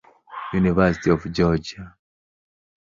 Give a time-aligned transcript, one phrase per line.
[0.51, 1.95] University of Georgia.